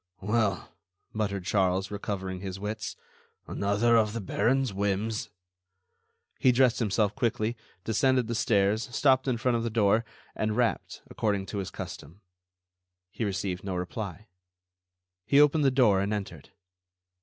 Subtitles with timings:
[0.21, 0.73] "Well?"
[1.13, 2.95] muttered Charles, recovering his wits,
[3.45, 5.29] "another of the Baron's whims."
[6.39, 10.03] He dressed himself quickly, descended the stairs, stopped in front of the door,
[10.35, 12.21] and rapped, according to his custom.
[13.11, 14.25] He received no reply.
[15.23, 16.49] He opened the door and entered.